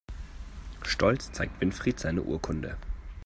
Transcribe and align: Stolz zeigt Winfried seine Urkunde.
Stolz 0.81 1.31
zeigt 1.31 1.61
Winfried 1.61 1.99
seine 1.99 2.23
Urkunde. 2.23 2.75